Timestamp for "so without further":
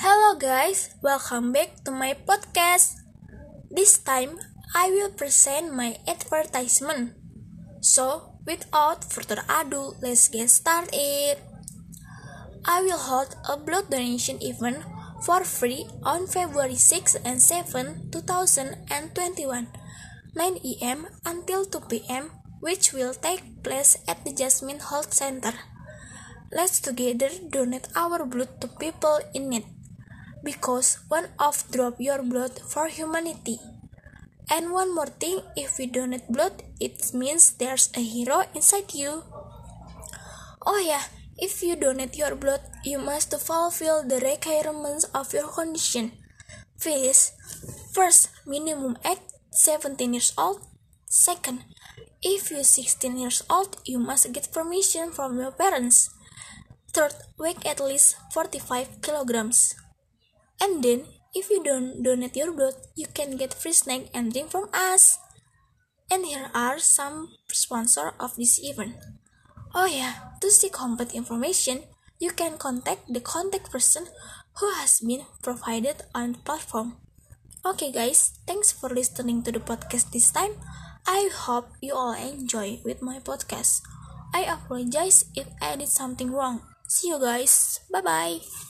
7.84-9.44